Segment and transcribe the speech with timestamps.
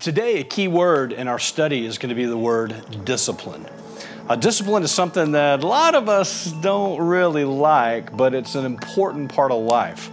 [0.00, 3.66] Today, a key word in our study is going to be the word discipline.
[4.28, 8.64] Uh, discipline is something that a lot of us don't really like, but it's an
[8.64, 10.08] important part of life.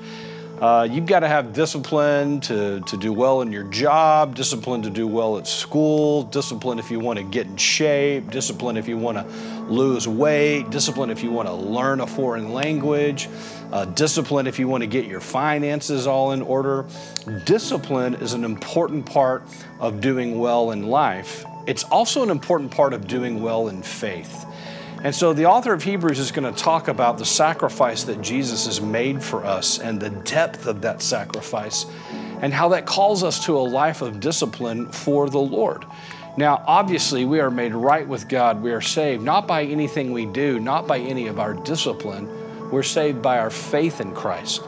[0.60, 4.90] Uh, you've got to have discipline to, to do well in your job, discipline to
[4.90, 8.97] do well at school, discipline if you want to get in shape, discipline if you
[8.97, 9.24] want to
[9.65, 13.28] lose weight, discipline if you want to learn a foreign language,
[13.76, 16.85] uh, discipline if you want to get your finances all in order.
[17.44, 19.44] Discipline is an important part
[19.81, 21.43] of doing well in life.
[21.67, 24.45] It's also an important part of doing well in faith.
[25.03, 28.66] And so the author of Hebrews is going to talk about the sacrifice that Jesus
[28.66, 31.85] has made for us and the depth of that sacrifice
[32.41, 35.83] and how that calls us to a life of discipline for the Lord.
[36.38, 38.63] Now, obviously, we are made right with God.
[38.63, 42.30] We are saved not by anything we do, not by any of our discipline.
[42.71, 44.61] We're saved by our faith in Christ.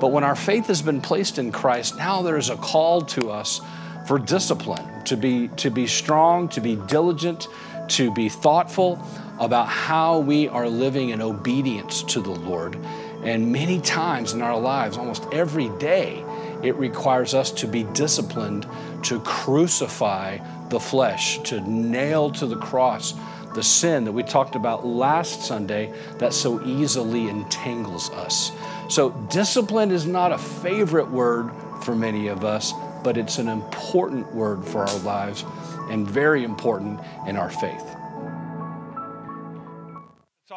[0.00, 3.30] But when our faith has been placed in Christ, now there is a call to
[3.30, 3.60] us
[4.06, 7.48] for discipline, to be, to be strong, to be diligent,
[7.88, 9.04] to be thoughtful,
[9.38, 12.78] about how we are living in obedience to the Lord.
[13.22, 16.24] And many times in our lives, almost every day,
[16.62, 18.66] it requires us to be disciplined
[19.02, 23.14] to crucify the flesh, to nail to the cross
[23.54, 28.52] the sin that we talked about last Sunday that so easily entangles us.
[28.88, 31.50] So, discipline is not a favorite word
[31.82, 35.44] for many of us, but it's an important word for our lives
[35.90, 37.96] and very important in our faith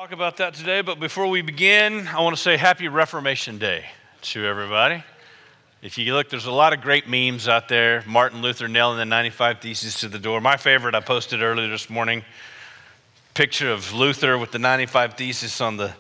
[0.04, 3.86] talk about that today, but before we begin, I want to say Happy Reformation Day
[4.24, 5.02] to everybody.
[5.82, 8.04] If you look, there's a lot of great memes out there.
[8.06, 10.42] Martin Luther nailing the 95 Theses to the door.
[10.42, 12.26] My favorite, I posted earlier this morning,
[13.34, 15.94] picture of Luther with the 95 Theses on the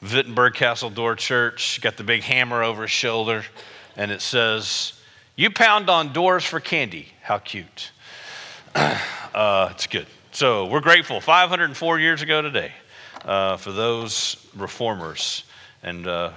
[0.00, 1.80] Wittenberg Castle Door Church.
[1.80, 3.44] Got the big hammer over his shoulder,
[3.96, 4.92] and it says,
[5.34, 7.08] You pound on doors for candy.
[7.22, 7.90] How cute.
[8.74, 10.06] uh, it's good.
[10.30, 11.20] So we're grateful.
[11.20, 12.70] 504 years ago today
[13.24, 15.42] uh, for those reformers
[15.82, 16.30] and uh,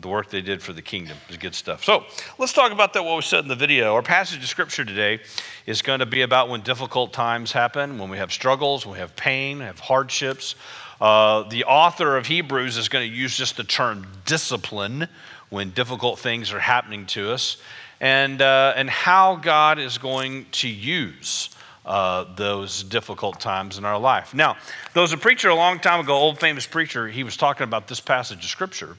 [0.00, 1.16] the work they did for the kingdom.
[1.28, 1.84] is good stuff.
[1.84, 2.04] So
[2.38, 3.94] let's talk about that, what we said in the video.
[3.94, 5.20] Our passage of scripture today
[5.64, 8.98] is going to be about when difficult times happen, when we have struggles, when we
[8.98, 10.54] have pain, have hardships.
[11.00, 15.08] Uh, the author of Hebrews is going to use just the term discipline
[15.48, 17.56] when difficult things are happening to us,
[18.00, 21.50] and, uh, and how God is going to use
[21.86, 24.34] uh, those difficult times in our life.
[24.34, 24.56] Now,
[24.92, 27.86] there was a preacher a long time ago, old famous preacher, he was talking about
[27.86, 28.96] this passage of Scripture.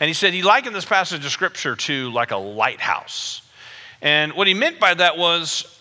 [0.00, 3.42] And he said he likened this passage of Scripture to like a lighthouse.
[4.02, 5.80] And what he meant by that was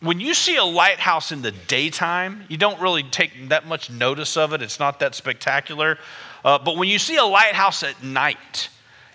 [0.00, 4.36] when you see a lighthouse in the daytime, you don't really take that much notice
[4.36, 5.98] of it, it's not that spectacular.
[6.44, 8.68] Uh, but when you see a lighthouse at night,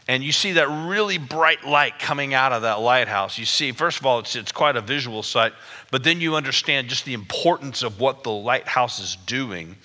[0.10, 3.38] and you see that really bright light coming out of that lighthouse.
[3.38, 5.54] You see, first of all, it's, it's quite a visual sight,
[5.92, 9.76] but then you understand just the importance of what the lighthouse is doing.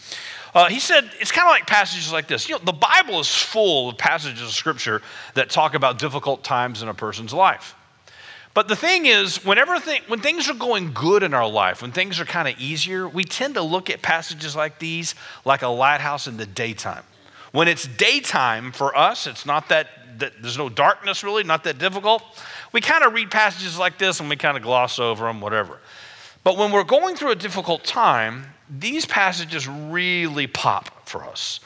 [0.55, 2.49] Uh, he said it's kind of like passages like this.
[2.49, 5.03] You know, the Bible is full of passages of scripture
[5.35, 7.75] that talk about difficult times in a person's life.
[8.55, 11.93] But the thing is, whenever th- when things are going good in our life, when
[11.93, 15.69] things are kind of easier, we tend to look at passages like these like a
[15.69, 17.05] lighthouse in the daytime.
[17.55, 19.87] When it's daytime for us, it's not that
[20.19, 22.25] that there's no darkness really, not that difficult.
[22.73, 25.79] We kind of read passages like this and we kind of gloss over them, whatever.
[26.43, 31.61] But when we're going through a difficult time, these passages really pop for us.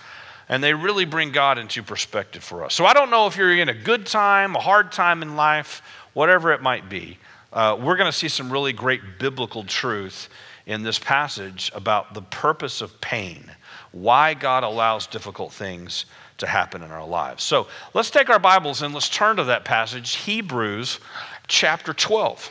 [0.51, 2.75] And they really bring God into perspective for us.
[2.75, 5.81] So I don't know if you're in a good time, a hard time in life,
[6.13, 7.17] whatever it might be.
[7.51, 10.29] Uh, we're going to see some really great biblical truth
[10.69, 13.51] in this passage about the purpose of pain,
[13.91, 16.05] why God allows difficult things
[16.37, 17.43] to happen in our lives.
[17.43, 21.01] So let's take our Bibles and let's turn to that passage, Hebrews
[21.49, 22.51] chapter 12.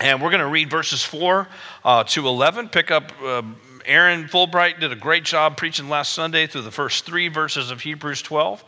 [0.00, 1.46] And we're going to read verses 4
[1.84, 2.68] uh, to 11.
[2.70, 3.42] Pick up, uh,
[3.84, 7.80] Aaron Fulbright did a great job preaching last Sunday through the first three verses of
[7.80, 8.64] Hebrews 12.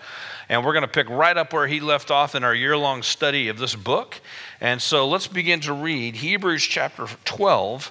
[0.49, 3.03] And we're going to pick right up where he left off in our year long
[3.03, 4.21] study of this book.
[4.61, 7.91] And so let's begin to read Hebrews chapter 12,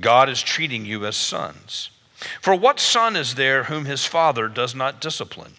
[0.00, 1.90] God is treating you as sons.
[2.40, 5.54] For what son is there whom his father does not discipline?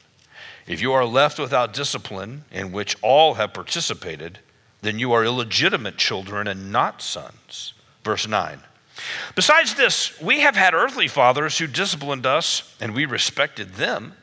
[0.68, 4.40] If you are left without discipline, in which all have participated,
[4.82, 7.74] then you are illegitimate children and not sons.
[8.04, 8.62] Verse 9
[9.36, 14.14] Besides this, we have had earthly fathers who disciplined us, and we respected them.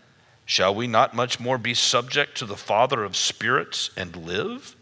[0.44, 4.76] Shall we not much more be subject to the Father of spirits and live?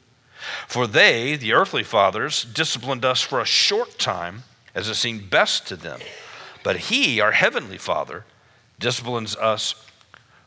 [0.66, 4.42] For they, the earthly fathers, disciplined us for a short time
[4.74, 6.00] as it seemed best to them.
[6.62, 8.24] But He, our heavenly Father,
[8.78, 9.74] disciplines us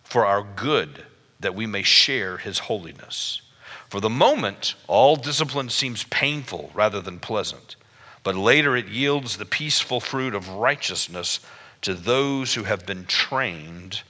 [0.03, 1.06] for our good,
[1.39, 3.41] that we may share His holiness.
[3.89, 7.75] For the moment, all discipline seems painful rather than pleasant,
[8.24, 11.39] but later it yields the peaceful fruit of righteousness
[11.81, 14.01] to those who have been trained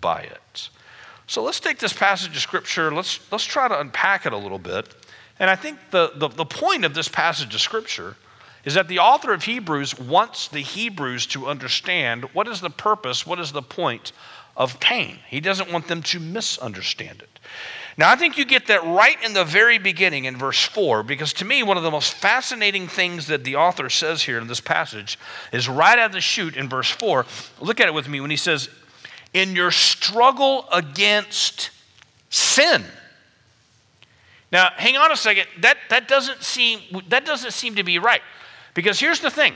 [0.00, 0.68] by it.
[1.26, 4.58] So let's take this passage of Scripture, let's, let's try to unpack it a little
[4.58, 4.94] bit.
[5.38, 8.16] And I think the, the, the point of this passage of Scripture
[8.64, 13.26] is that the author of Hebrews wants the Hebrews to understand what is the purpose,
[13.26, 14.12] what is the point
[14.56, 15.18] of pain.
[15.28, 17.40] He doesn't want them to misunderstand it.
[17.98, 21.32] Now, I think you get that right in the very beginning in verse 4, because
[21.34, 24.60] to me, one of the most fascinating things that the author says here in this
[24.60, 25.18] passage
[25.52, 27.26] is right out of the chute in verse 4.
[27.60, 28.70] Look at it with me when he says,
[29.34, 31.70] In your struggle against
[32.30, 32.84] sin.
[34.50, 35.46] Now, hang on a second.
[35.60, 38.22] That, that, doesn't seem, that doesn't seem to be right.
[38.74, 39.54] Because here's the thing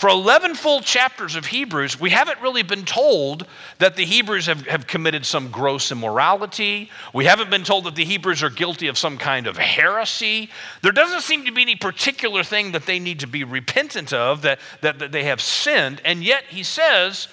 [0.00, 3.46] for 11 full chapters of Hebrews, we haven't really been told
[3.80, 6.90] that the Hebrews have, have committed some gross immorality.
[7.12, 10.48] We haven't been told that the Hebrews are guilty of some kind of heresy.
[10.80, 14.40] There doesn't seem to be any particular thing that they need to be repentant of,
[14.40, 16.00] that, that, that they have sinned.
[16.02, 17.28] And yet, he says,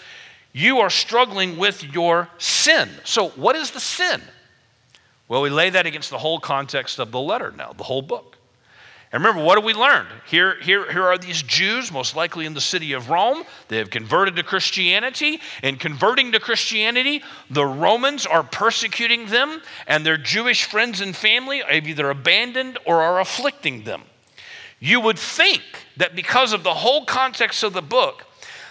[0.51, 2.89] you are struggling with your sin.
[3.05, 4.21] So, what is the sin?
[5.29, 8.36] Well, we lay that against the whole context of the letter now, the whole book.
[9.13, 10.09] And remember, what have we learned?
[10.25, 13.43] Here, here, here are these Jews, most likely in the city of Rome.
[13.69, 15.39] They have converted to Christianity.
[15.63, 21.63] In converting to Christianity, the Romans are persecuting them, and their Jewish friends and family
[21.69, 24.03] have either abandoned or are afflicting them.
[24.79, 25.61] You would think
[25.95, 28.25] that because of the whole context of the book,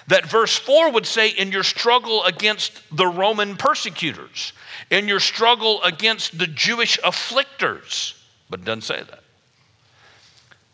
[0.09, 4.53] that verse 4 would say, in your struggle against the Roman persecutors,
[4.91, 8.15] in your struggle against the Jewish afflictors,
[8.51, 9.23] but it doesn't say that.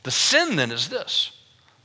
[0.03, 1.33] The sin then is this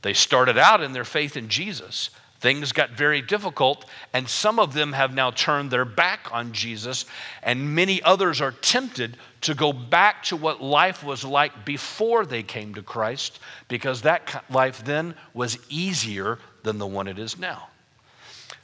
[0.02, 2.10] they started out in their faith in Jesus.
[2.40, 7.04] Things got very difficult, and some of them have now turned their back on Jesus,
[7.42, 12.44] and many others are tempted to go back to what life was like before they
[12.44, 17.70] came to Christ, because that life then was easier than the one it is now.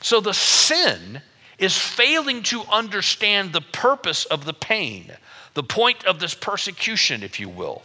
[0.00, 1.20] So the sin
[1.58, 5.12] is failing to understand the purpose of the pain,
[5.54, 7.82] the point of this persecution, if you will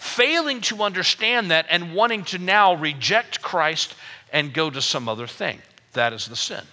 [0.00, 3.94] failing to understand that and wanting to now reject Christ
[4.32, 5.60] and go to some other thing.
[5.92, 6.64] That is the sin.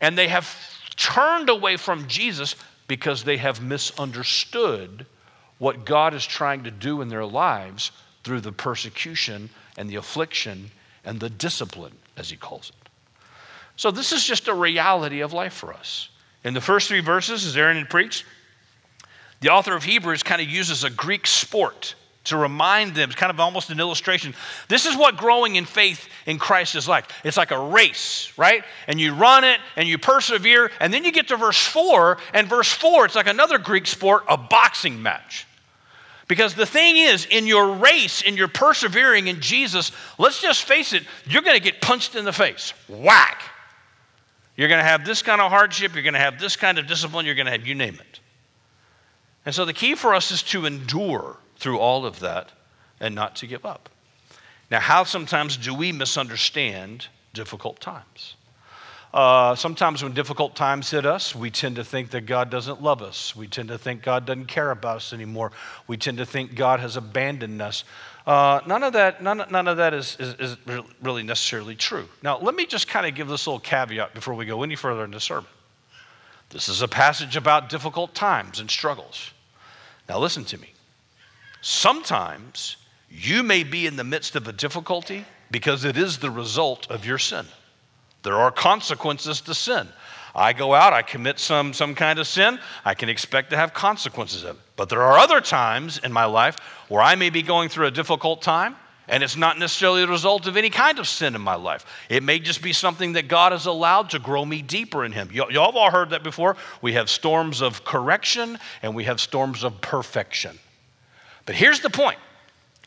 [0.00, 0.56] And they have
[0.94, 2.54] turned away from Jesus
[2.86, 5.04] because they have misunderstood
[5.58, 7.90] what God is trying to do in their lives
[8.22, 10.70] through the persecution and the affliction
[11.04, 12.83] and the discipline, as he calls it.
[13.76, 16.08] So, this is just a reality of life for us.
[16.44, 18.24] In the first three verses, as Aaron had preached,
[19.40, 21.94] the author of Hebrews kind of uses a Greek sport
[22.24, 24.34] to remind them, kind of almost an illustration.
[24.68, 27.04] This is what growing in faith in Christ is like.
[27.22, 28.64] It's like a race, right?
[28.86, 32.48] And you run it and you persevere, and then you get to verse 4, and
[32.48, 35.46] verse 4, it's like another Greek sport, a boxing match.
[36.26, 40.94] Because the thing is, in your race, in your persevering in Jesus, let's just face
[40.94, 42.72] it, you're going to get punched in the face.
[42.88, 43.42] Whack!
[44.56, 46.86] You're going to have this kind of hardship, you're going to have this kind of
[46.86, 48.20] discipline, you're going to have, you name it.
[49.44, 52.52] And so the key for us is to endure through all of that
[53.00, 53.88] and not to give up.
[54.70, 58.36] Now, how sometimes do we misunderstand difficult times?
[59.12, 63.00] Uh, sometimes when difficult times hit us, we tend to think that God doesn't love
[63.00, 63.36] us.
[63.36, 65.52] We tend to think God doesn't care about us anymore.
[65.86, 67.84] We tend to think God has abandoned us.
[68.26, 70.56] Uh, none of that, none, none of that is, is, is
[71.02, 72.08] really necessarily true.
[72.22, 75.04] Now, let me just kind of give this little caveat before we go any further
[75.04, 75.50] in the sermon.
[76.50, 79.32] This is a passage about difficult times and struggles.
[80.08, 80.72] Now, listen to me.
[81.60, 82.76] Sometimes
[83.10, 87.04] you may be in the midst of a difficulty because it is the result of
[87.04, 87.46] your sin.
[88.22, 89.88] There are consequences to sin.
[90.34, 93.72] I go out, I commit some, some kind of sin, I can expect to have
[93.72, 94.62] consequences of it.
[94.76, 96.56] But there are other times in my life
[96.88, 98.74] where I may be going through a difficult time,
[99.06, 101.84] and it's not necessarily the result of any kind of sin in my life.
[102.08, 105.30] It may just be something that God has allowed to grow me deeper in Him.
[105.30, 106.56] y'all have all heard that before.
[106.82, 110.58] We have storms of correction and we have storms of perfection.
[111.46, 112.18] But here's the point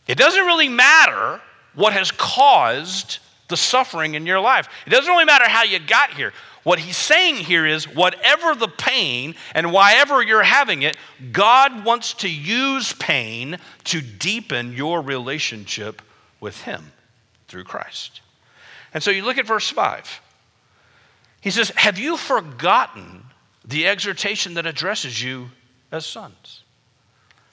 [0.08, 1.40] it doesn't really matter
[1.76, 6.14] what has caused the suffering in your life, it doesn't really matter how you got
[6.14, 6.34] here.
[6.64, 10.98] What he's saying here is whatever the pain and whyever you're having it,
[11.32, 16.02] God wants to use pain to deepen your relationship
[16.42, 16.92] with Him
[17.48, 18.22] through Christ.
[18.94, 20.22] And so you look at verse 5.
[21.40, 23.24] He says, Have you forgotten
[23.64, 25.52] the exhortation that addresses you
[25.92, 26.64] as sons?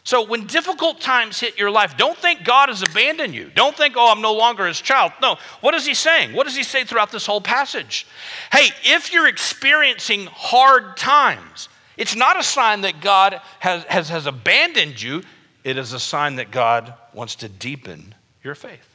[0.05, 3.51] So when difficult times hit your life, don't think God has abandoned you.
[3.55, 5.13] Don't think, oh, I'm no longer his child.
[5.23, 5.39] No.
[5.63, 6.35] What is he saying?
[6.35, 8.07] What does he say throughout this whole passage?
[8.53, 14.27] Hey, if you're experiencing hard times, it's not a sign that God has, has, has
[14.27, 15.23] abandoned you,
[15.65, 18.87] it is a sign that God wants to deepen your faith.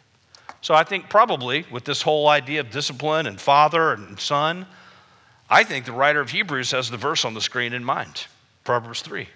[0.62, 4.68] So I think probably with this whole idea of discipline and father and son,
[5.50, 8.28] I think the writer of Hebrews has the verse on the screen in mind
[8.64, 9.28] Proverbs 3.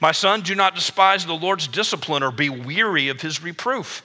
[0.00, 4.02] My son, do not despise the Lord's discipline or be weary of his reproof.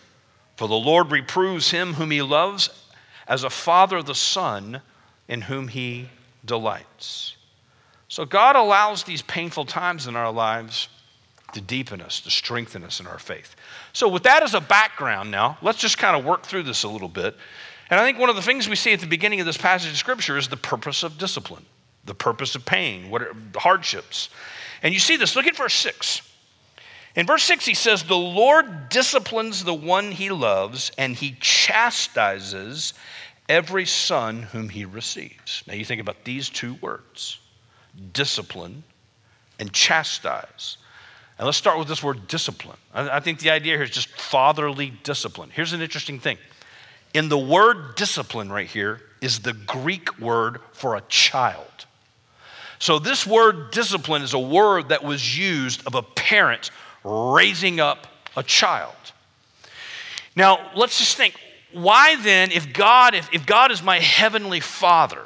[0.58, 2.70] For the Lord reproves him whom he loves
[3.28, 4.82] as a father the son
[5.28, 6.10] in whom he
[6.46, 7.36] delights.
[8.08, 10.88] So God allows these painful times in our lives
[11.54, 13.56] to deepen us, to strengthen us in our faith.
[13.94, 16.88] So, with that as a background now, let's just kind of work through this a
[16.88, 17.36] little bit.
[17.90, 19.92] And I think one of the things we see at the beginning of this passage
[19.92, 21.66] of Scripture is the purpose of discipline,
[22.04, 24.30] the purpose of pain, what are hardships.
[24.86, 26.22] And you see this, look at verse 6.
[27.16, 32.94] In verse 6, he says, The Lord disciplines the one he loves, and he chastises
[33.50, 35.64] every son whom he receives.
[35.66, 37.40] Now, you think about these two words
[38.14, 38.84] discipline
[39.58, 40.78] and chastise.
[41.40, 42.78] And let's start with this word discipline.
[42.94, 45.50] I, think the idea here is just fatherly discipline.
[45.50, 46.38] Here's an interesting thing
[47.16, 51.88] in the word discipline right here is the Greek word for a child.
[52.86, 56.70] So, this word discipline is a word that was used of a parent
[57.04, 58.06] raising up
[58.38, 58.94] a child.
[60.36, 61.34] Now, let's just think
[61.74, 65.24] why then, if God, if, if God is my heavenly father,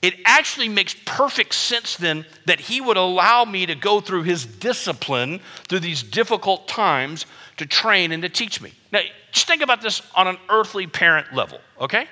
[0.00, 4.46] it actually makes perfect sense then that he would allow me to go through his
[4.46, 7.26] discipline through these difficult times
[7.58, 8.72] to train and to teach me.
[8.90, 9.00] Now,
[9.32, 12.06] just think about this on an earthly parent level, okay?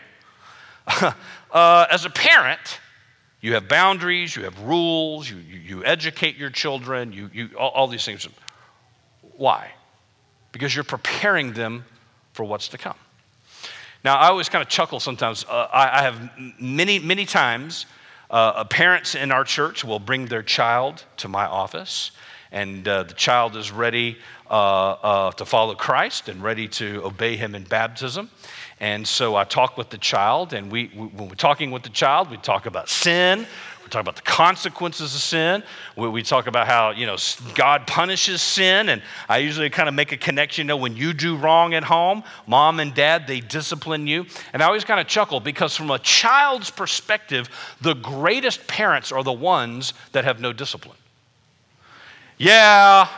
[1.50, 2.80] uh, as a parent,
[3.40, 7.70] you have boundaries, you have rules, you, you, you educate your children, you, you, all,
[7.70, 8.26] all these things.
[9.36, 9.72] Why?
[10.52, 11.84] Because you're preparing them
[12.32, 12.96] for what's to come.
[14.04, 15.44] Now, I always kind of chuckle sometimes.
[15.44, 17.86] Uh, I, I, have many, many times,
[18.30, 22.12] uh, parents in our church will bring their child to my office,
[22.52, 27.36] and uh, the child is ready uh, uh, to follow Christ and ready to obey
[27.36, 28.30] Him in baptism.
[28.78, 32.30] And so I talk with the child, and we, when we're talking with the child,
[32.30, 33.46] we talk about sin,
[33.86, 35.62] we talk about the consequences of sin.
[35.94, 37.16] We, we, talk about how, you know,
[37.54, 38.88] God punishes sin.
[38.88, 41.84] And I usually kind of make a connection, you know, when you do wrong at
[41.84, 44.26] home, mom and dad, they discipline you.
[44.52, 47.48] And I always kind of chuckle because from a child's perspective,
[47.80, 50.98] the greatest parents are the ones that have no discipline.
[52.38, 53.08] Yeah,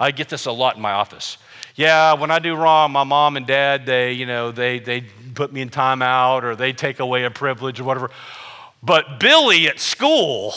[0.00, 1.38] I get this a lot in my office.
[1.80, 5.00] Yeah, when I do wrong, my mom and dad, they, you know, they, they
[5.34, 8.10] put me in timeout or they take away a privilege or whatever.
[8.82, 10.52] But Billy at school,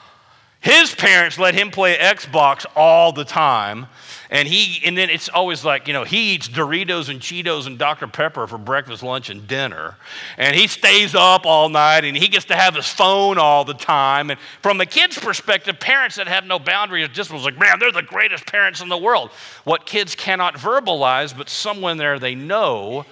[0.60, 3.88] his parents let him play Xbox all the time.
[4.30, 7.78] And he and then it's always like, you know, he eats Doritos and Cheetos and
[7.78, 8.06] Dr.
[8.06, 9.96] Pepper for breakfast, lunch, and dinner.
[10.38, 13.74] And he stays up all night and he gets to have his phone all the
[13.74, 14.30] time.
[14.30, 17.92] And from the kid's perspective, parents that have no boundaries just was like, man, they're
[17.92, 19.30] the greatest parents in the world.
[19.64, 23.04] What kids cannot verbalize, but someone there they know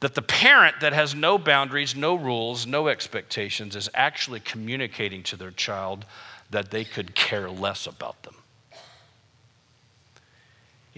[0.00, 5.36] that the parent that has no boundaries, no rules, no expectations is actually communicating to
[5.36, 6.04] their child
[6.50, 8.34] that they could care less about them.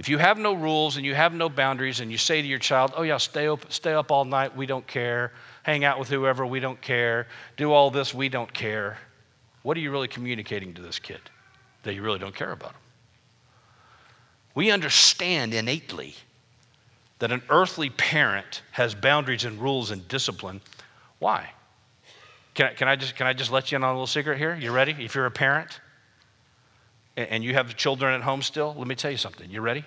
[0.01, 2.59] If you have no rules and you have no boundaries and you say to your
[2.59, 5.31] child, oh, yeah, stay up, stay up all night, we don't care,
[5.63, 7.27] hang out with whoever, we don't care,
[7.59, 8.97] do all this, we don't care,
[9.63, 11.21] what are you really communicating to this kid?
[11.83, 12.79] That you really don't care about him.
[14.55, 16.15] We understand innately
[17.19, 20.63] that an earthly parent has boundaries and rules and discipline.
[21.19, 21.51] Why?
[22.55, 24.39] Can I, can I, just, can I just let you in on a little secret
[24.39, 24.57] here?
[24.57, 24.97] You ready?
[24.99, 25.79] If you're a parent
[27.17, 29.51] and you have children at home still, let me tell you something.
[29.51, 29.85] You ready?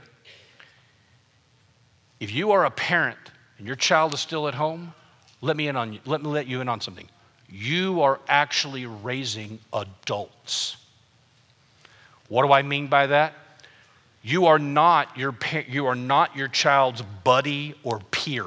[2.19, 3.17] If you are a parent
[3.57, 4.93] and your child is still at home,
[5.41, 5.99] let me in on you.
[6.05, 7.07] let me let you in on something.
[7.49, 10.77] You are actually raising adults.
[12.29, 13.33] What do I mean by that?
[14.21, 15.35] You are not your,
[15.67, 18.45] you are not your child's buddy or peer.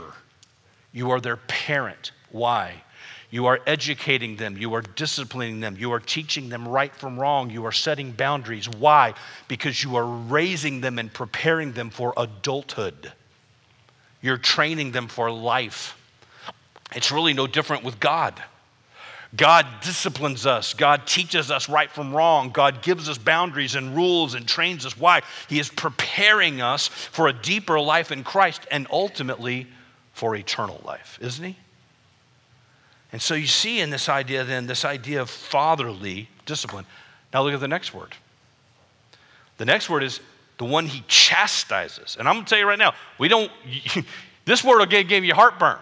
[0.93, 2.13] You are their parent.
[2.31, 2.83] Why?
[3.31, 4.57] You are educating them.
[4.57, 5.77] You are disciplining them.
[5.79, 7.51] You are teaching them right from wrong.
[7.51, 8.69] You are setting boundaries.
[8.69, 9.15] Why?
[9.49, 13.13] Because you are raising them and preparing them for adulthood.
[14.23, 15.99] You're training them for life.
[16.95, 18.41] It's really no different with God.
[19.35, 20.73] God disciplines us.
[20.73, 22.51] God teaches us right from wrong.
[22.51, 24.97] God gives us boundaries and rules and trains us.
[24.97, 25.23] Why?
[25.49, 29.67] He is preparing us for a deeper life in Christ and ultimately
[30.13, 31.57] for eternal life, isn't he?
[33.13, 36.87] And so you see in this idea, then, this idea of fatherly discipline.
[37.33, 38.15] Now look at the next word.
[39.59, 40.21] The next word is
[40.59, 42.17] the one he chastises.
[42.19, 43.51] And I'm going to tell you right now, we don't,
[44.45, 45.79] this word will give, you heartburn.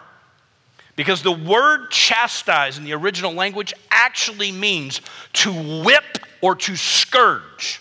[0.96, 5.00] Because the word chastise in the original language actually means
[5.34, 5.52] to
[5.82, 7.80] whip or to scourge.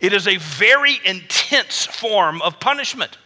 [0.00, 3.18] It is a very intense form of punishment.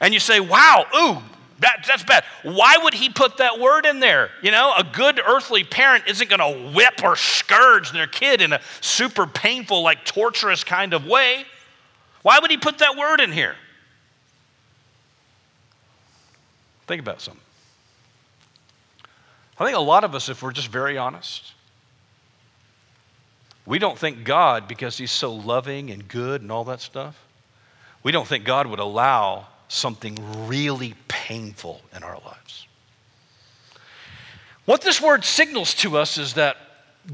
[0.00, 1.22] And you say, wow, ooh,
[1.62, 2.24] that, that's bad.
[2.42, 4.30] Why would he put that word in there?
[4.42, 8.52] You know, a good earthly parent isn't going to whip or scourge their kid in
[8.52, 11.44] a super painful, like torturous kind of way.
[12.22, 13.54] Why would he put that word in here?
[16.86, 17.40] Think about something.
[19.58, 21.52] I think a lot of us, if we're just very honest,
[23.64, 27.24] we don't think God, because He's so loving and good and all that stuff,
[28.02, 32.66] we don't think God would allow something really painful in our lives.
[34.64, 36.56] What this word signals to us is that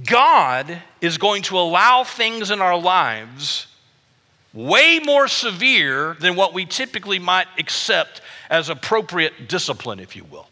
[0.04, 3.68] God is going to allow things in our lives
[4.52, 10.48] way more severe than what we typically might accept as appropriate discipline, if you will.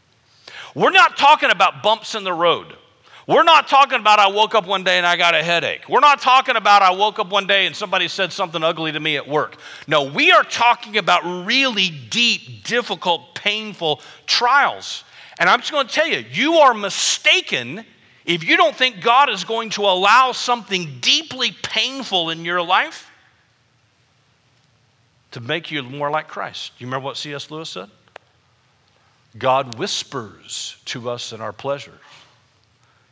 [0.75, 2.77] We're not talking about bumps in the road.
[3.27, 5.89] We're not talking about I woke up one day and I got a headache.
[5.89, 9.01] We're not talking about I woke up one day and somebody said something ugly to
[9.01, 9.57] me at work.
[9.89, 15.03] No, we are talking about really deep, difficult, painful trials.
[15.41, 17.85] And I'm just going to tell you, you are mistaken
[18.25, 23.11] if you don't think God is going to allow something deeply painful in your life
[25.33, 26.73] to make you more like Christ.
[26.79, 27.51] Do you remember what C.S.
[27.51, 27.91] Lewis said?
[29.37, 32.01] God whispers to us in our pleasures.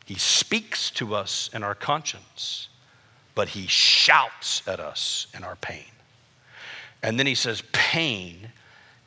[0.04, 2.68] He speaks to us in our conscience,
[3.34, 5.84] but he shouts at us in our pain.
[7.02, 8.50] And then he says, pain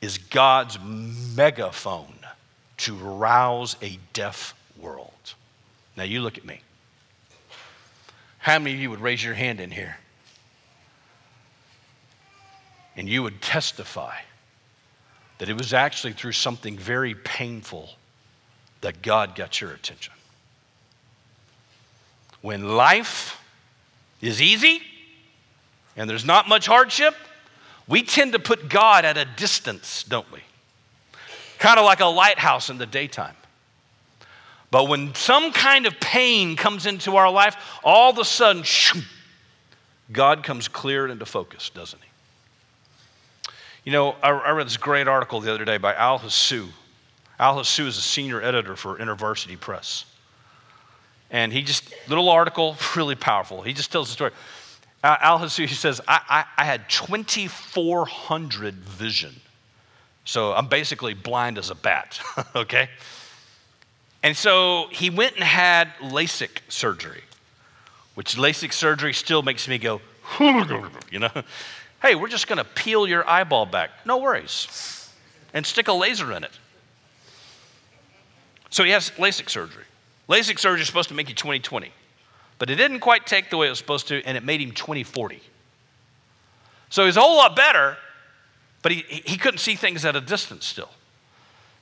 [0.01, 2.13] is God's megaphone
[2.77, 5.33] to rouse a deaf world.
[5.95, 6.61] Now, you look at me.
[8.38, 9.97] How many of you would raise your hand in here?
[12.95, 14.15] And you would testify
[15.38, 17.89] that it was actually through something very painful
[18.81, 20.13] that God got your attention.
[22.41, 23.41] When life
[24.21, 24.82] is easy
[25.95, 27.15] and there's not much hardship,
[27.88, 30.39] we tend to put God at a distance, don't we?
[31.60, 33.36] Kind of like a lighthouse in the daytime.
[34.69, 39.02] But when some kind of pain comes into our life, all of a sudden, shoo,
[40.12, 42.08] God comes clear into focus, doesn't he?
[43.86, 46.67] You know, I, I read this great article the other day by Al Hsu.
[47.39, 50.04] Al Hsu is a senior editor for InterVarsity Press.
[51.29, 53.61] And he just, little article, really powerful.
[53.61, 54.31] He just tells the story.
[55.03, 59.35] Al he says, I, I, I had 2,400 vision.
[60.25, 62.19] So I'm basically blind as a bat,
[62.55, 62.89] okay?
[64.23, 67.23] And so he went and had LASIK surgery,
[68.15, 70.01] which LASIK surgery still makes me go,
[70.39, 71.31] you know?
[72.01, 73.91] Hey, we're just to peel your eyeball back.
[74.05, 75.09] No worries.
[75.53, 76.51] And stick a laser in it.
[78.69, 79.85] So he has LASIK surgery.
[80.29, 81.91] LASIK surgery is supposed to make you 2020,
[82.59, 84.71] but it didn't quite take the way it was supposed to, and it made him
[84.71, 85.41] 2040.
[86.89, 87.97] So he's a whole lot better,
[88.81, 90.89] but he, he couldn't see things at a distance still.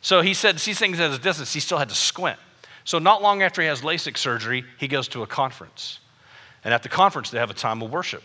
[0.01, 2.39] So he said, see things at a distance, he still had to squint.
[2.84, 5.99] So not long after he has LASIK surgery, he goes to a conference.
[6.63, 8.23] And at the conference, they have a time of worship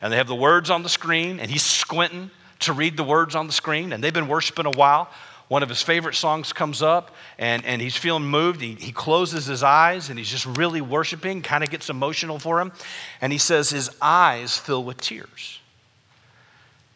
[0.00, 3.34] and they have the words on the screen, and he's squinting to read the words
[3.34, 5.10] on the screen, and they've been worshiping a while.
[5.50, 8.60] One of his favorite songs comes up, and, and he's feeling moved.
[8.60, 12.60] He, he closes his eyes, and he's just really worshiping, kind of gets emotional for
[12.60, 12.70] him.
[13.20, 15.58] And he says his eyes fill with tears.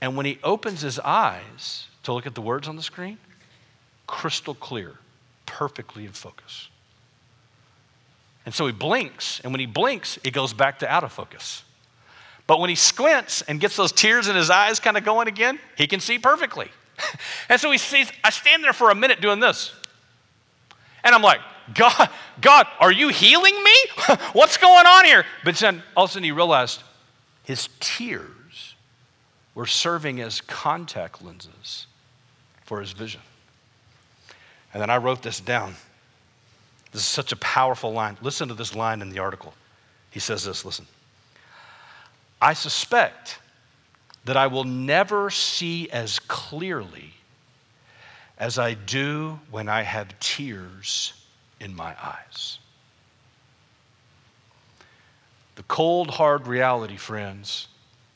[0.01, 3.19] And when he opens his eyes to look at the words on the screen,
[4.07, 4.99] crystal clear,
[5.47, 6.69] perfectly in focus.
[8.47, 11.65] And so he blinks, and when he blinks, it goes back to out of focus.
[12.47, 15.59] But when he squints and gets those tears in his eyes kind of going again,
[15.77, 16.71] he can see perfectly.
[17.49, 19.73] and so he sees, I stand there for a minute doing this.
[21.03, 21.41] And I'm like,
[21.75, 23.75] God, God, are you healing me?
[24.33, 25.25] What's going on here?
[25.45, 26.83] But then all of a sudden he realized
[27.43, 28.75] his tears
[29.55, 31.87] were serving as contact lenses
[32.65, 33.21] for his vision.
[34.73, 35.75] And then I wrote this down.
[36.93, 38.17] This is such a powerful line.
[38.21, 39.55] Listen to this line in the article.
[40.11, 40.87] He says this listen.
[42.41, 43.39] I suspect
[44.25, 47.13] that I will never see as clearly
[48.39, 51.13] as I do when I have tears
[51.61, 52.59] in my eyes.
[55.57, 57.69] The cold, hard reality, friends,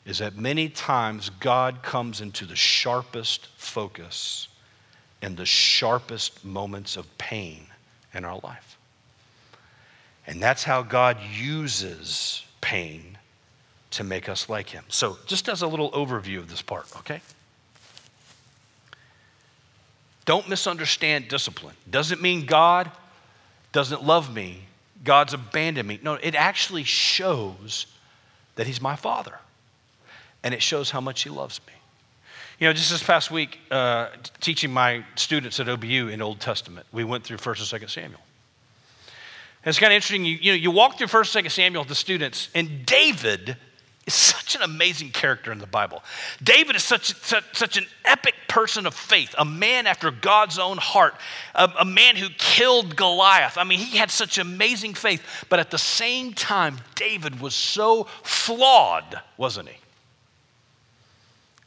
[0.05, 4.47] is that many times God comes into the sharpest focus
[5.21, 7.67] in the sharpest moments of pain
[8.13, 8.77] in our life.
[10.25, 13.18] And that's how God uses pain
[13.91, 14.83] to make us like Him.
[14.87, 17.21] So, just as a little overview of this part, okay?
[20.25, 21.75] Don't misunderstand discipline.
[21.89, 22.91] Doesn't mean God
[23.71, 24.63] doesn't love me,
[25.03, 25.99] God's abandoned me.
[26.01, 27.85] No, it actually shows
[28.55, 29.39] that He's my Father,
[30.43, 31.73] and it shows how much He loves me.
[32.59, 34.09] You know, just this past week, uh,
[34.41, 38.19] teaching my students at OBU in Old Testament, we went through 1st and 2nd Samuel.
[39.63, 40.25] And it's kind of interesting.
[40.25, 43.55] You, you know, you walk through 1st and 2nd Samuel with the students, and David
[44.09, 46.03] is such an amazing character in the Bible.
[46.41, 50.77] David is such, such, such an epic person of faith, a man after God's own
[50.77, 51.13] heart,
[51.53, 53.57] a, a man who killed Goliath.
[53.57, 58.05] I mean, he had such amazing faith, but at the same time, David was so
[58.23, 59.77] flawed, wasn't he?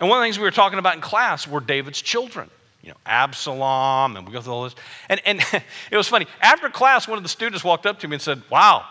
[0.00, 2.50] And one of the things we were talking about in class were David's children.
[2.82, 4.74] You know, Absalom, and we go through all this.
[5.08, 5.40] And, and
[5.92, 6.26] it was funny.
[6.40, 8.84] After class, one of the students walked up to me and said, Wow,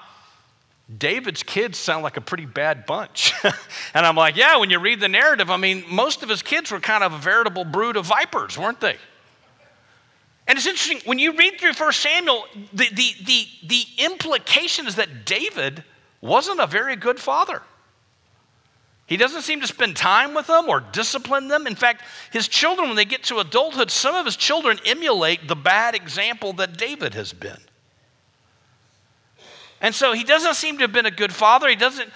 [0.98, 3.34] David's kids sound like a pretty bad bunch.
[3.94, 6.72] and I'm like, Yeah, when you read the narrative, I mean, most of his kids
[6.72, 8.98] were kind of a veritable brood of vipers, weren't they?
[10.48, 14.96] And it's interesting, when you read through 1 Samuel, the, the, the, the implication is
[14.96, 15.84] that David
[16.20, 17.62] wasn't a very good father.
[19.06, 21.68] He doesn't seem to spend time with them or discipline them.
[21.68, 25.56] In fact, his children, when they get to adulthood, some of his children emulate the
[25.56, 27.60] bad example that David has been.
[29.82, 31.68] And so he doesn't seem to have been a good father.
[31.68, 32.10] He doesn't,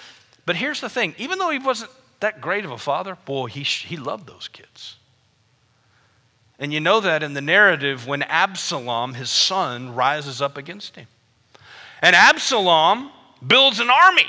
[0.45, 3.63] but here's the thing even though he wasn't that great of a father, boy, he,
[3.63, 4.97] he loved those kids.
[6.58, 11.08] And you know that in the narrative when Absalom, his son, rises up against him.
[12.01, 13.12] And Absalom
[13.45, 14.28] builds an army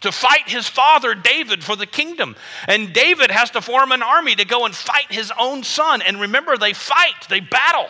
[0.00, 2.36] to fight his father David for the kingdom.
[2.66, 6.00] And David has to form an army to go and fight his own son.
[6.02, 7.88] And remember, they fight, they battle.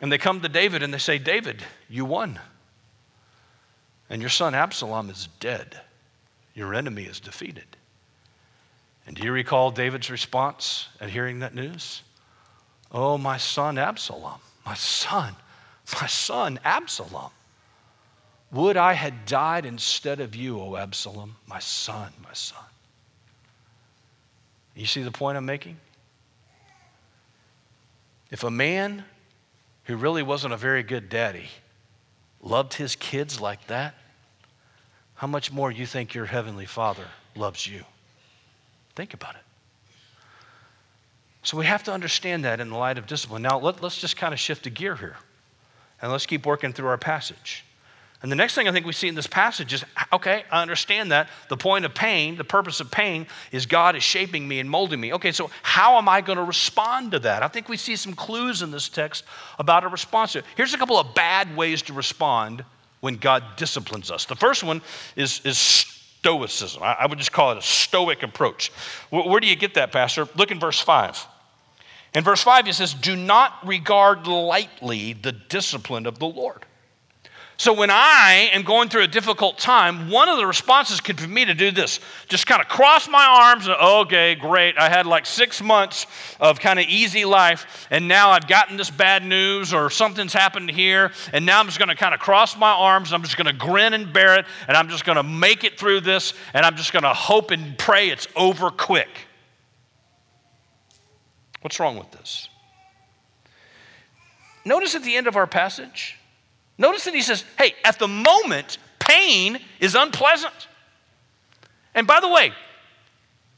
[0.00, 2.38] And they come to David and they say, David, you won.
[4.08, 5.80] And your son Absalom is dead.
[6.54, 7.76] Your enemy is defeated.
[9.06, 12.02] And do you recall David's response at hearing that news?
[12.92, 15.34] Oh, my son Absalom, my son,
[16.00, 17.30] my son Absalom.
[18.52, 22.62] Would I had died instead of you, O Absalom, my son, my son.
[24.74, 25.78] You see the point I'm making?
[28.30, 29.04] If a man
[29.84, 31.48] who really wasn't a very good daddy
[32.46, 33.94] loved his kids like that,
[35.16, 37.84] how much more you think your heavenly Father loves you?
[38.94, 39.40] Think about it.
[41.42, 43.42] So we have to understand that in the light of discipline.
[43.42, 45.16] Now, let, us just kind of shift a gear here
[46.02, 47.64] and let's keep working through our passage.
[48.22, 51.12] And the next thing I think we see in this passage is okay, I understand
[51.12, 51.28] that.
[51.48, 55.00] The point of pain, the purpose of pain, is God is shaping me and molding
[55.00, 55.12] me.
[55.14, 57.42] Okay, so how am I going to respond to that?
[57.42, 59.24] I think we see some clues in this text
[59.58, 60.34] about a response.
[60.56, 62.64] Here's a couple of bad ways to respond
[63.00, 64.24] when God disciplines us.
[64.24, 64.80] The first one
[65.14, 66.82] is, is stoicism.
[66.82, 68.72] I, I would just call it a stoic approach.
[69.10, 70.26] Where, where do you get that, Pastor?
[70.36, 71.26] Look in verse 5.
[72.14, 76.64] In verse 5, he says, Do not regard lightly the discipline of the Lord.
[77.58, 81.26] So when I am going through a difficult time, one of the responses could be
[81.26, 82.00] me to do this.
[82.28, 84.76] Just kind of cross my arms and, okay, great.
[84.76, 86.06] I had like six months
[86.38, 90.70] of kind of easy life, and now I've gotten this bad news or something's happened
[90.70, 93.14] here, and now I'm just going to kind of cross my arms.
[93.14, 95.78] I'm just going to grin and bear it, and I'm just going to make it
[95.78, 99.08] through this, and I'm just going to hope and pray it's over quick.
[101.62, 102.50] What's wrong with this?
[104.66, 106.18] Notice at the end of our passage,
[106.78, 110.68] Notice that he says, hey, at the moment, pain is unpleasant.
[111.94, 112.52] And by the way,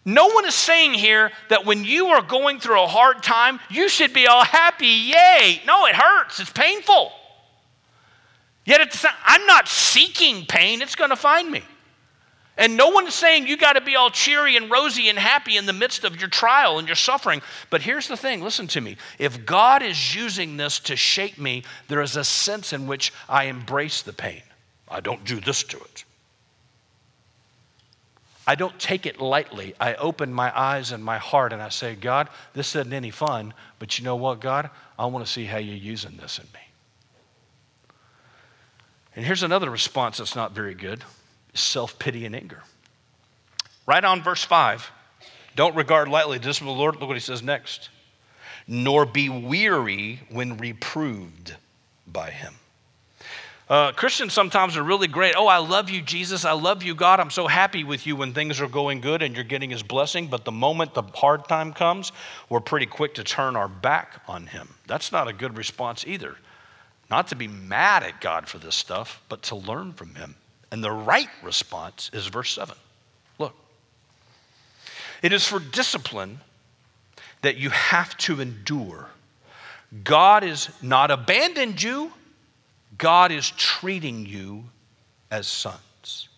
[0.05, 3.89] no one is saying here that when you are going through a hard time, you
[3.89, 5.61] should be all happy, yay.
[5.67, 7.13] No, it hurts, it's painful.
[8.65, 11.63] Yet same, I'm not seeking pain, it's going to find me.
[12.59, 15.65] And no one's saying you got to be all cheery and rosy and happy in
[15.65, 17.41] the midst of your trial and your suffering.
[17.71, 18.97] But here's the thing listen to me.
[19.21, 23.45] If God is using this to shape me, there is a sense in which I
[23.45, 24.43] embrace the pain.
[24.89, 26.05] I don't do this to it.
[28.45, 29.75] I don't take it lightly.
[29.79, 33.55] I open my eyes and my heart and I say, God, this isn't any fun,
[33.79, 34.71] but you know what, God?
[34.99, 36.61] I want to see how you're using this in me.
[39.15, 41.05] And here's another response that's not very good
[41.61, 42.63] self pity and anger.
[43.87, 44.91] Right on verse 5.
[45.57, 46.97] Don't regard lightly the discipline of the Lord.
[46.97, 47.89] Look what he says next.
[48.67, 51.57] Nor be weary when reproved
[52.07, 52.55] by him.
[53.69, 55.35] Uh, Christians sometimes are really great.
[55.37, 56.47] Oh, I love you, Jesus.
[56.47, 57.21] I love you, God.
[57.21, 60.29] I'm so happy with you when things are going good and you're getting his blessing.
[60.29, 62.13] But the moment the hard time comes,
[62.49, 64.75] we're pretty quick to turn our back on him.
[64.87, 66.37] That's not a good response either.
[67.11, 70.35] Not to be mad at God for this stuff, but to learn from him.
[70.71, 72.77] And the right response is verse 7.
[73.39, 73.55] Look,
[75.23, 76.41] it is for discipline
[77.43, 79.09] that you have to endure.
[80.05, 82.13] God has not abandoned you
[82.99, 84.65] God is treating you
[85.31, 86.29] as sons.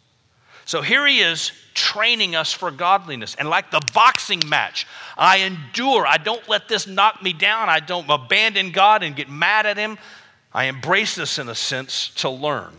[0.67, 3.35] So here he is training us for godliness.
[3.35, 6.07] And like the boxing match, I endure.
[6.07, 7.69] I don't let this knock me down.
[7.69, 9.99] I don't abandon God and get mad at him.
[10.53, 12.73] I embrace this in a sense to learn.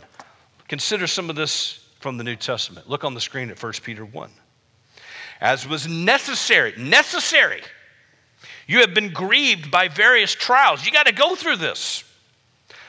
[0.72, 2.90] Consider some of this from the New Testament.
[2.90, 4.32] Look on the screen at 1 Peter 1.
[5.42, 7.62] As was necessary, necessary.
[8.68, 10.86] You have been grieved by various trials.
[10.86, 12.06] You got to go through this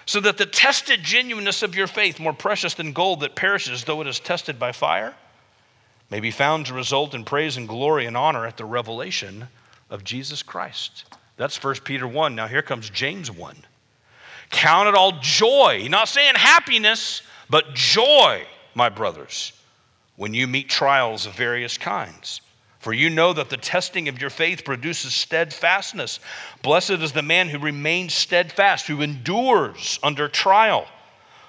[0.07, 4.01] so that the tested genuineness of your faith, more precious than gold that perishes though
[4.01, 5.13] it is tested by fire,
[6.09, 9.49] may be found to result in praise and glory and honor at the revelation
[9.91, 11.07] of Jesus Christ.
[11.37, 12.37] That's 1 Peter 1.
[12.37, 13.57] Now here comes James 1.
[14.51, 15.89] Count it all joy.
[15.91, 19.53] Not saying happiness, but joy, my brothers,
[20.17, 22.41] when you meet trials of various kinds
[22.79, 26.19] for you know that the testing of your faith produces steadfastness.
[26.63, 30.89] Blessed is the man who remains steadfast, who endures under trial.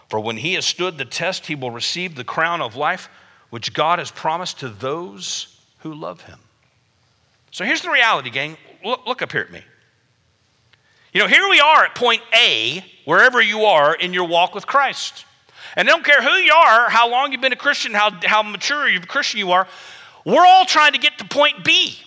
[0.09, 3.09] For when he has stood the test, he will receive the crown of life
[3.49, 6.37] which God has promised to those who love him.
[7.49, 8.57] So here's the reality, gang.
[8.83, 9.63] Look, up here at me.
[11.13, 14.67] You know, here we are at point A, wherever you are in your walk with
[14.67, 15.25] Christ.
[15.75, 18.43] And I don't care who you are, how long you've been a Christian, how, how
[18.43, 19.67] mature a Christian you are,
[20.25, 21.97] we're all trying to get to point B.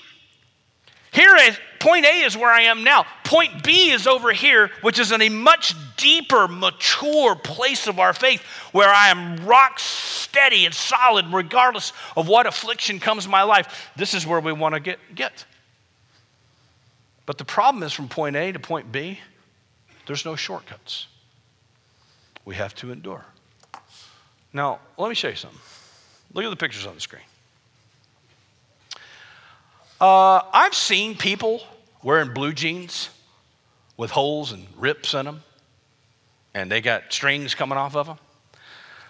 [1.12, 3.06] Here is point A is where I am now.
[3.24, 8.12] Point B is over here, which is in a much deeper, mature place of our
[8.12, 8.42] faith
[8.72, 13.90] where I am rock steady and solid regardless of what affliction comes in my life.
[13.96, 15.46] This is where we want to get, get.
[17.24, 19.18] But the problem is from point A to point B,
[20.06, 21.08] there's no shortcuts.
[22.44, 23.24] We have to endure.
[24.56, 25.60] Now, let me show you something.
[26.32, 27.20] Look at the pictures on the screen.
[30.00, 31.60] Uh, I've seen people
[32.02, 33.10] wearing blue jeans
[33.98, 35.42] with holes and rips in them,
[36.54, 38.16] and they got strings coming off of them.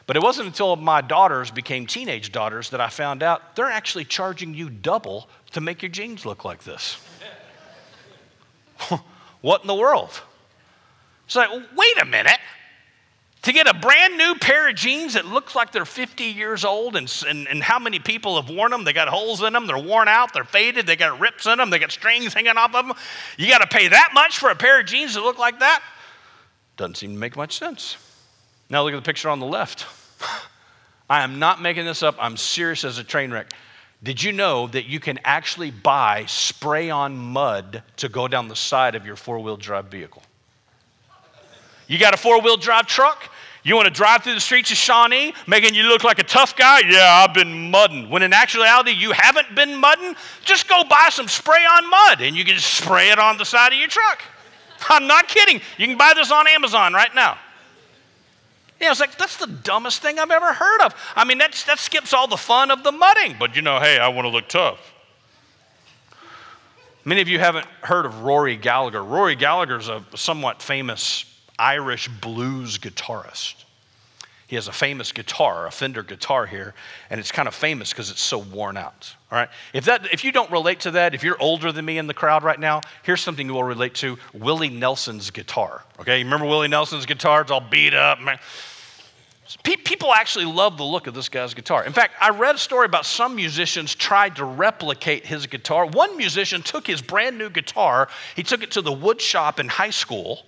[0.08, 4.04] But it wasn't until my daughters became teenage daughters that I found out they're actually
[4.04, 6.96] charging you double to make your jeans look like this.
[9.42, 10.10] what in the world?
[11.26, 12.40] It's like, wait a minute
[13.46, 16.96] to get a brand new pair of jeans that looks like they're 50 years old
[16.96, 19.78] and, and, and, how many people have worn them they got holes in them they're
[19.78, 22.88] worn out they're faded they got rips in them they got strings hanging off of
[22.88, 22.96] them
[23.38, 25.80] you got to pay that much for a pair of jeans that look like that?
[26.76, 27.96] Doesn't seem to make much sense.
[28.68, 29.86] Now look at the picture on the left.
[31.08, 33.52] I am not making this up i'm serious as a train wreck.
[34.02, 38.56] Did you know that you can actually buy spray on mud to go down the
[38.56, 40.22] side of your four-wheel drive vehicle?
[41.86, 43.30] You got a four-wheel drive truck
[43.66, 46.54] you want to drive through the streets of Shawnee, making you look like a tough
[46.54, 46.82] guy?
[46.88, 48.08] Yeah, I've been mudding.
[48.08, 52.36] When in actuality, you haven't been mudding, just go buy some spray on mud and
[52.36, 54.22] you can just spray it on the side of your truck.
[54.88, 55.60] I'm not kidding.
[55.78, 57.38] You can buy this on Amazon right now.
[58.80, 60.94] Yeah, it's like, that's the dumbest thing I've ever heard of.
[61.16, 63.34] I mean, that's, that skips all the fun of the mudding.
[63.36, 64.78] But you know, hey, I want to look tough.
[67.04, 69.02] Many of you haven't heard of Rory Gallagher.
[69.02, 71.24] Rory Gallagher is a somewhat famous
[71.58, 73.64] Irish blues guitarist.
[74.46, 76.74] He has a famous guitar, a Fender guitar here,
[77.10, 79.12] and it's kind of famous because it's so worn out.
[79.32, 79.48] All right?
[79.72, 82.14] If, that, if you don't relate to that, if you're older than me in the
[82.14, 85.82] crowd right now, here's something you will relate to Willie Nelson's guitar.
[85.98, 86.18] Okay?
[86.18, 87.40] You remember Willie Nelson's guitar?
[87.40, 88.20] It's all beat up.
[88.20, 88.38] Man.
[89.64, 91.84] People actually love the look of this guy's guitar.
[91.84, 95.86] In fact, I read a story about some musicians tried to replicate his guitar.
[95.86, 99.68] One musician took his brand new guitar, he took it to the wood shop in
[99.68, 100.42] high school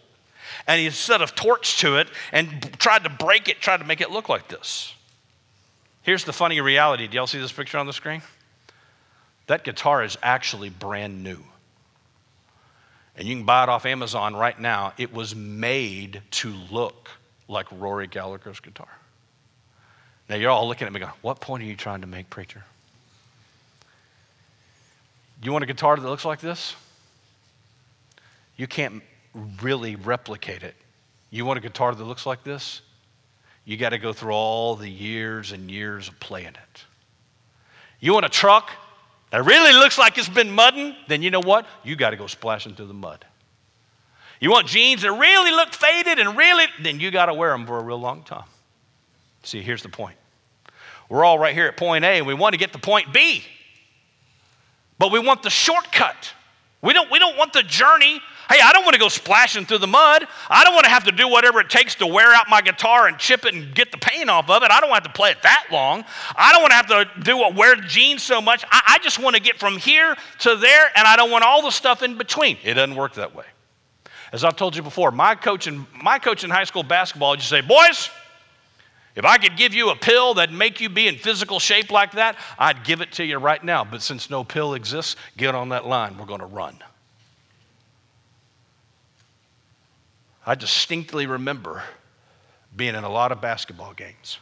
[0.66, 4.00] and he set a torch to it and tried to break it, tried to make
[4.00, 4.94] it look like this.
[6.02, 7.06] Here's the funny reality.
[7.06, 8.22] Do y'all see this picture on the screen?
[9.46, 11.38] That guitar is actually brand new.
[13.16, 14.92] And you can buy it off Amazon right now.
[14.96, 17.10] It was made to look
[17.48, 18.88] like Rory Gallagher's guitar.
[20.28, 22.62] Now you're all looking at me going, What point are you trying to make, preacher?
[25.42, 26.74] You want a guitar that looks like this?
[28.56, 29.02] You can't
[29.34, 30.74] really replicate it.
[31.30, 32.80] You want a guitar that looks like this?
[33.64, 36.84] You got to go through all the years and years of playing it.
[38.00, 38.70] You want a truck
[39.30, 40.96] that really looks like it's been mudding?
[41.06, 41.66] Then you know what?
[41.84, 43.26] You got to go splashing through the mud.
[44.40, 47.66] You want jeans that really look faded and really, then you got to wear them
[47.66, 48.44] for a real long time.
[49.42, 50.16] See, here's the point.
[51.08, 53.42] We're all right here at point A and we want to get to point B,
[54.98, 56.32] but we want the shortcut.
[56.82, 58.20] We don't, we don't want the journey.
[58.48, 60.26] Hey, I don't want to go splashing through the mud.
[60.48, 63.06] I don't want to have to do whatever it takes to wear out my guitar
[63.06, 64.70] and chip it and get the paint off of it.
[64.70, 66.02] I don't want to have to play it that long.
[66.34, 68.64] I don't want to have to do what wear jeans so much.
[68.70, 71.60] I, I just want to get from here to there, and I don't want all
[71.60, 72.56] the stuff in between.
[72.64, 73.44] It doesn't work that way.
[74.32, 77.48] As I've told you before, my coach in, my coach in high school basketball used
[77.48, 78.08] to say, Boys,
[79.14, 82.12] if I could give you a pill that'd make you be in physical shape like
[82.12, 83.84] that, I'd give it to you right now.
[83.84, 86.16] But since no pill exists, get on that line.
[86.16, 86.78] We're going to run.
[90.48, 91.82] I distinctly remember
[92.74, 94.38] being in a lot of basketball games.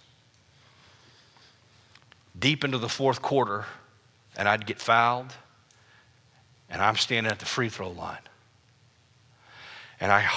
[2.38, 3.64] Deep into the fourth quarter,
[4.36, 5.34] and I'd get fouled,
[6.70, 8.20] and I'm standing at the free throw line.
[9.98, 10.30] And I,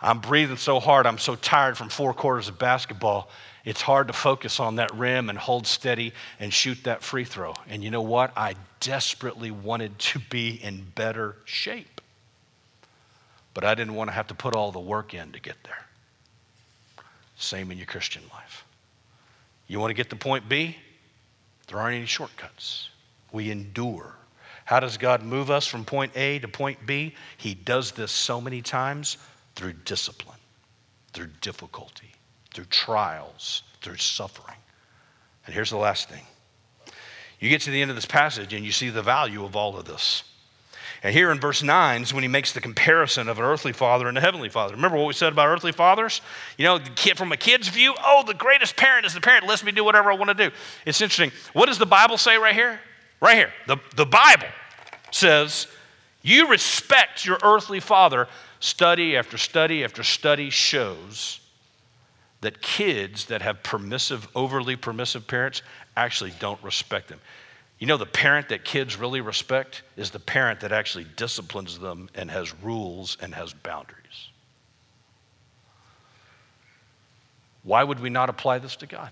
[0.00, 3.28] I'm breathing so hard, I'm so tired from four quarters of basketball,
[3.64, 7.54] it's hard to focus on that rim and hold steady and shoot that free throw.
[7.68, 8.30] And you know what?
[8.36, 11.96] I desperately wanted to be in better shape.
[13.56, 15.86] But I didn't want to have to put all the work in to get there.
[17.36, 18.66] Same in your Christian life.
[19.66, 20.76] You want to get to point B?
[21.66, 22.90] There aren't any shortcuts.
[23.32, 24.14] We endure.
[24.66, 27.14] How does God move us from point A to point B?
[27.38, 29.16] He does this so many times
[29.54, 30.36] through discipline,
[31.14, 32.12] through difficulty,
[32.52, 34.58] through trials, through suffering.
[35.46, 36.26] And here's the last thing
[37.40, 39.78] you get to the end of this passage and you see the value of all
[39.78, 40.24] of this.
[41.06, 44.08] And here in verse 9 is when he makes the comparison of an earthly father
[44.08, 44.74] and a heavenly father.
[44.74, 46.20] Remember what we said about earthly fathers?
[46.58, 46.80] You know,
[47.14, 49.84] from a kid's view, oh, the greatest parent is the parent that lets me do
[49.84, 50.52] whatever I want to do.
[50.84, 51.30] It's interesting.
[51.52, 52.80] What does the Bible say right here?
[53.20, 53.52] Right here.
[53.68, 54.48] The, the Bible
[55.12, 55.68] says,
[56.22, 58.26] You respect your earthly father.
[58.58, 61.38] Study after study after study shows
[62.40, 65.62] that kids that have permissive, overly permissive parents
[65.96, 67.20] actually don't respect them.
[67.78, 72.08] You know, the parent that kids really respect is the parent that actually disciplines them
[72.14, 74.30] and has rules and has boundaries.
[77.62, 79.10] Why would we not apply this to God?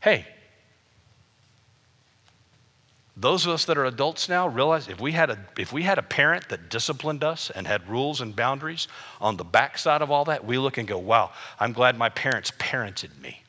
[0.00, 0.26] Hey,
[3.16, 5.98] those of us that are adults now realize if we had a, if we had
[5.98, 8.88] a parent that disciplined us and had rules and boundaries
[9.20, 12.52] on the backside of all that, we look and go, wow, I'm glad my parents
[12.52, 13.41] parented me.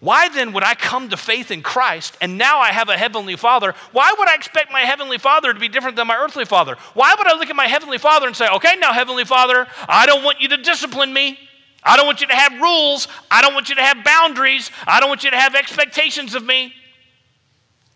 [0.00, 3.36] Why then would I come to faith in Christ and now I have a heavenly
[3.36, 3.74] father?
[3.92, 6.76] Why would I expect my heavenly father to be different than my earthly father?
[6.94, 10.06] Why would I look at my heavenly father and say, okay, now, heavenly father, I
[10.06, 11.38] don't want you to discipline me.
[11.82, 13.08] I don't want you to have rules.
[13.30, 14.70] I don't want you to have boundaries.
[14.86, 16.72] I don't want you to have expectations of me.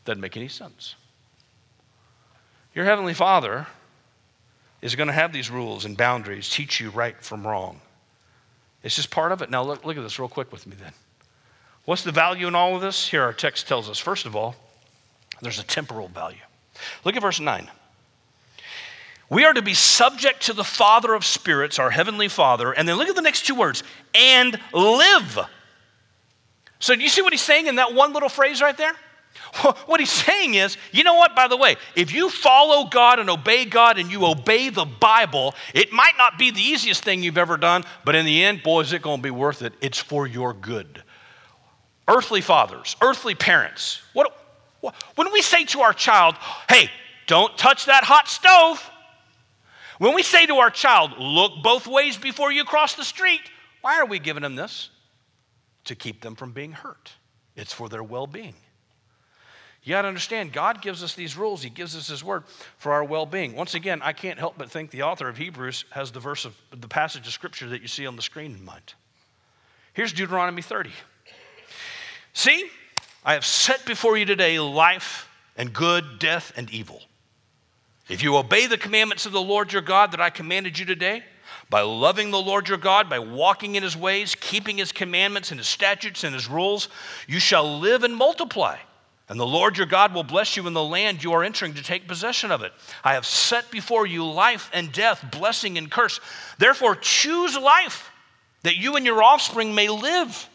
[0.04, 0.96] Doesn't make any sense.
[2.74, 3.66] Your Heavenly Father
[4.82, 7.80] is going to have these rules and boundaries, teach you right from wrong.
[8.82, 9.48] It's just part of it.
[9.48, 10.92] Now, look, look at this real quick with me then.
[11.84, 13.08] What's the value in all of this?
[13.08, 14.56] Here, our text tells us, first of all,
[15.42, 16.38] there's a temporal value.
[17.04, 17.70] Look at verse 9.
[19.30, 22.72] We are to be subject to the Father of spirits, our Heavenly Father.
[22.72, 23.82] And then look at the next two words
[24.14, 25.38] and live.
[26.78, 28.94] So, do you see what he's saying in that one little phrase right there?
[29.86, 33.30] What he's saying is, you know what, by the way, if you follow God and
[33.30, 37.38] obey God and you obey the Bible, it might not be the easiest thing you've
[37.38, 39.72] ever done, but in the end, boy, is it going to be worth it.
[39.80, 41.03] It's for your good.
[42.06, 44.36] Earthly fathers, earthly parents, what,
[44.80, 46.34] what, when we say to our child,
[46.68, 46.90] hey,
[47.26, 48.90] don't touch that hot stove,
[49.98, 53.40] when we say to our child, look both ways before you cross the street,
[53.80, 54.90] why are we giving them this?
[55.84, 57.12] To keep them from being hurt.
[57.56, 58.54] It's for their well being.
[59.82, 61.62] You got to understand, God gives us these rules.
[61.62, 62.44] He gives us His word
[62.78, 63.54] for our well being.
[63.54, 66.56] Once again, I can't help but think the author of Hebrews has the verse of
[66.70, 68.94] the passage of Scripture that you see on the screen in mind.
[69.92, 70.90] Here's Deuteronomy 30.
[72.34, 72.68] See,
[73.24, 77.00] I have set before you today life and good, death and evil.
[78.08, 81.22] If you obey the commandments of the Lord your God that I commanded you today,
[81.70, 85.58] by loving the Lord your God, by walking in his ways, keeping his commandments and
[85.58, 86.90] his statutes and his rules,
[87.26, 88.76] you shall live and multiply
[89.28, 91.82] and the Lord your God will bless you in the land you are entering to
[91.82, 92.72] take possession of it.
[93.02, 96.20] I have set before you life and death, blessing and curse.
[96.58, 98.10] Therefore, choose life
[98.62, 100.48] that you and your offspring may live,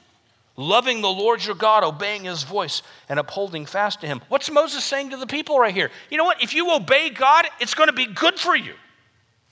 [0.59, 4.21] loving the Lord your God, obeying his voice, and upholding fast to him.
[4.27, 5.89] What's Moses saying to the people right here?
[6.09, 6.43] You know what?
[6.43, 8.73] If you obey God, it's going to be good for you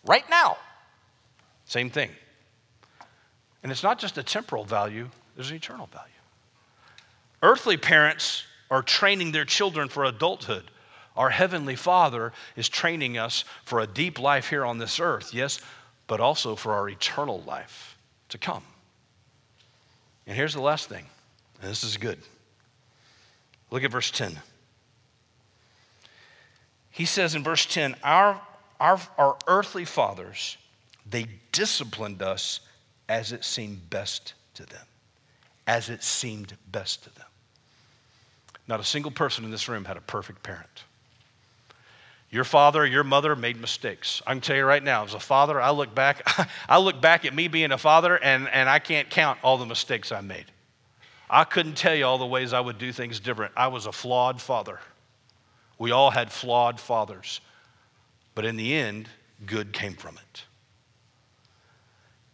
[0.05, 0.57] right now.
[1.63, 2.09] Same thing.
[3.63, 6.11] And it's not just a temporal value, there's an eternal value.
[7.41, 10.69] Earthly parents are training their children for adulthood.
[11.15, 15.61] Our Heavenly Father is training us for a deep life here on this earth, yes,
[16.07, 17.97] but also for our eternal life
[18.29, 18.63] to come.
[20.27, 21.05] And here's the last thing,
[21.61, 22.19] and this is good.
[23.71, 24.37] Look at verse 10.
[26.91, 28.41] He says in verse 10, Our,
[28.79, 30.57] our, our earthly fathers,
[31.09, 32.59] they disciplined us
[33.07, 34.85] as it seemed best to them.
[35.65, 37.27] As it seemed best to them.
[38.67, 40.83] Not a single person in this room had a perfect parent.
[42.29, 44.21] Your father, your mother made mistakes.
[44.27, 46.23] I can tell you right now, as a father, I look back,
[46.69, 49.65] I look back at me being a father and, and I can't count all the
[49.65, 50.45] mistakes I made.
[51.29, 53.53] I couldn't tell you all the ways I would do things different.
[53.55, 54.79] I was a flawed father.
[55.77, 57.41] We all had flawed fathers.
[58.35, 59.09] But in the end,
[59.45, 60.43] good came from it.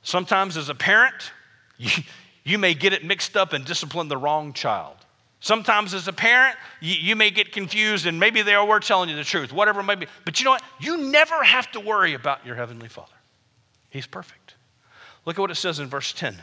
[0.02, 1.32] Sometimes as a parent,
[1.78, 2.04] you,
[2.44, 4.98] you may get it mixed up and discipline the wrong child.
[5.44, 9.18] Sometimes as a parent, you, you, may get confused and maybe they were telling you
[9.18, 10.08] the truth, whatever it may be.
[10.24, 10.64] But you know what?
[10.80, 13.12] You never have to worry about your Heavenly Father.
[13.90, 14.56] He's perfect.
[15.26, 16.38] Look at what it says in verse 10.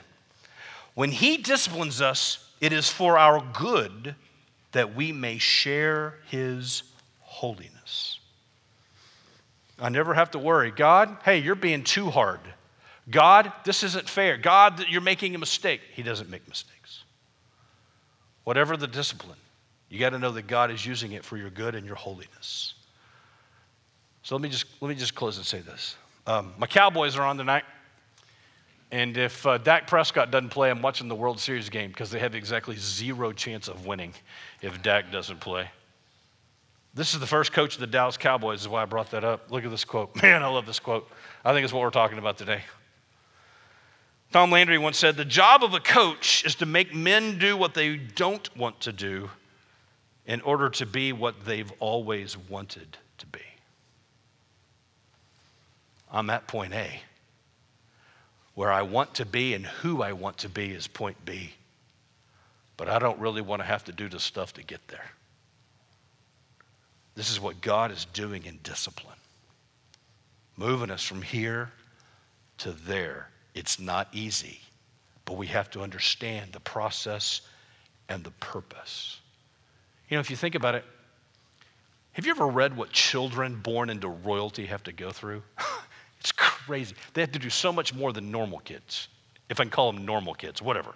[0.93, 4.17] When He disciplines us, it is for our good
[4.73, 6.83] that we may share His
[7.21, 8.19] holiness.
[9.79, 10.73] I never have to worry.
[10.73, 12.41] God, hey, you're being too hard.
[13.09, 14.37] God, this isn't fair.
[14.37, 15.81] God, you're making a mistake.
[15.95, 16.80] He doesn't make mistakes.
[18.45, 19.39] Whatever the discipline,
[19.89, 22.75] you got to know that God is using it for your good and your holiness.
[24.23, 25.97] So let me just, let me just close and say this.
[26.27, 27.65] Um, my Cowboys are on tonight.
[28.93, 32.19] And if uh, Dak Prescott doesn't play, I'm watching the World Series game because they
[32.19, 34.15] have exactly zero chance of winning
[34.63, 35.69] if Dak doesn't play.
[36.93, 39.51] This is the first coach of the Dallas Cowboys, is why I brought that up.
[39.51, 40.15] Look at this quote.
[40.23, 41.09] Man, I love this quote.
[41.45, 42.63] I think it's what we're talking about today.
[44.33, 47.75] Tom Landry once said, The job of a coach is to make men do what
[47.75, 49.29] they don't want to do
[50.25, 53.41] in order to be what they've always wanted to be.
[56.13, 57.01] I'm at point A.
[58.55, 61.51] Where I want to be and who I want to be is point B.
[62.77, 65.11] But I don't really want to have to do the stuff to get there.
[67.17, 69.17] This is what God is doing in discipline,
[70.57, 71.71] moving us from here
[72.59, 74.61] to there it's not easy,
[75.25, 77.43] but we have to understand the process
[78.09, 79.21] and the purpose.
[80.09, 80.85] You know, if you think about it,
[82.13, 85.43] have you ever read what children born into royalty have to go through?
[86.21, 86.95] it's crazy.
[87.15, 89.09] They have to do so much more than normal kids,
[89.49, 90.95] if I can call them normal kids, whatever.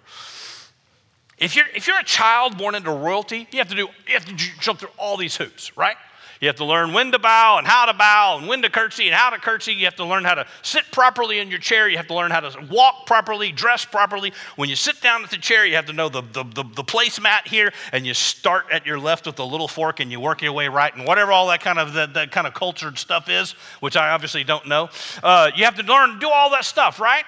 [1.37, 4.25] If you're, if you're a child born into royalty, you have to do you have
[4.25, 5.97] to jump through all these hoops, right?
[6.45, 9.07] You have to learn when to bow and how to bow and when to curtsy
[9.07, 9.73] and how to curtsy.
[9.73, 11.89] You have to learn how to sit properly in your chair.
[11.89, 14.31] You have to learn how to walk properly, dress properly.
[14.55, 16.83] When you sit down at the chair, you have to know the, the, the, the
[16.83, 20.43] placemat here, and you start at your left with a little fork and you work
[20.43, 23.27] your way right, and whatever all that kind of that, that kind of cultured stuff
[23.27, 24.89] is, which I obviously don't know.
[25.23, 27.25] Uh, you have to learn to do all that stuff, right?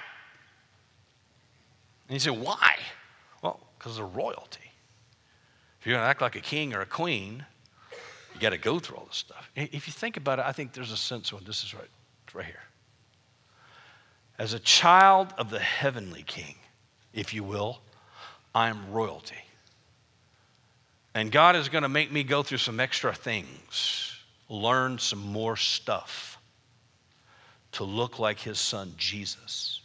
[2.08, 2.76] And you say, why?
[3.42, 4.72] Well, because of royalty.
[5.80, 7.48] If you're going to act like a king or a queen,
[8.38, 9.50] you got to go through all this stuff.
[9.56, 11.90] If you think about it, I think there's a sense when this is right,
[12.34, 12.64] right here.
[14.38, 16.56] As a child of the heavenly king,
[17.14, 17.80] if you will,
[18.54, 19.38] I am royalty.
[21.16, 24.16] And God is going to make me go through some extra things,
[24.50, 26.38] learn some more stuff
[27.72, 29.82] to look like his son Jesus,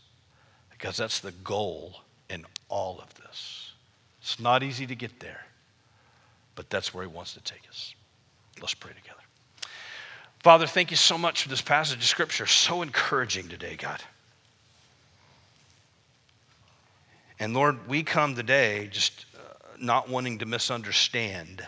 [0.70, 3.72] because that's the goal in all of this.
[4.20, 5.46] It's not easy to get there,
[6.54, 7.94] but that's where he wants to take us.
[8.60, 9.20] Let's pray together.
[10.42, 12.46] Father, thank you so much for this passage of Scripture.
[12.46, 14.02] So encouraging today, God.
[17.38, 19.40] And Lord, we come today just uh,
[19.80, 21.66] not wanting to misunderstand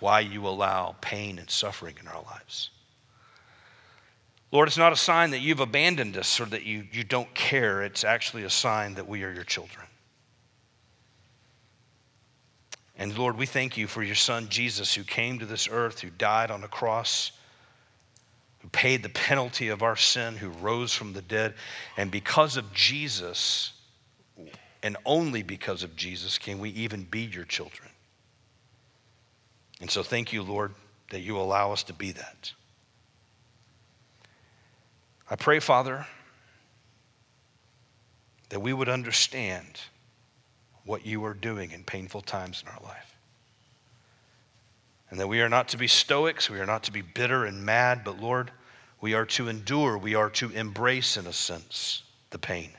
[0.00, 2.70] why you allow pain and suffering in our lives.
[4.50, 7.82] Lord, it's not a sign that you've abandoned us or that you, you don't care.
[7.82, 9.87] It's actually a sign that we are your children.
[12.98, 16.10] And Lord, we thank you for your son Jesus who came to this earth, who
[16.10, 17.30] died on a cross,
[18.58, 21.54] who paid the penalty of our sin, who rose from the dead.
[21.96, 23.72] And because of Jesus,
[24.82, 27.88] and only because of Jesus, can we even be your children.
[29.80, 30.74] And so thank you, Lord,
[31.10, 32.52] that you allow us to be that.
[35.30, 36.06] I pray, Father,
[38.48, 39.80] that we would understand
[40.88, 43.14] what you are doing in painful times in our life.
[45.10, 47.64] And that we are not to be stoics, we are not to be bitter and
[47.64, 48.50] mad, but Lord,
[49.00, 52.70] we are to endure, we are to embrace, in a sense, the pain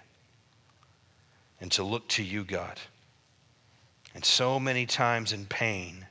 [1.61, 2.79] and to look to you, God.
[4.15, 6.05] And so many times in pain,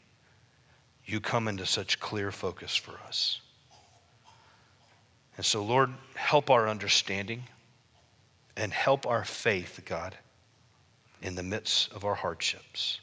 [1.04, 3.40] you come into such clear focus for us.
[5.36, 7.44] And so, Lord, help our understanding
[8.56, 10.16] and help our faith, God,
[11.22, 13.00] in the midst of our hardships.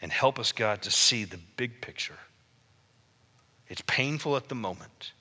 [0.00, 2.18] And help us, God, to see the big picture.
[3.68, 5.12] It's painful at the moment,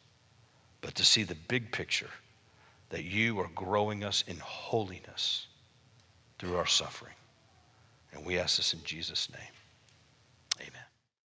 [0.81, 2.09] but to see the big picture
[2.89, 5.47] that you are growing us in holiness
[6.39, 7.13] through our suffering.
[8.13, 9.60] And we ask this in Jesus' name.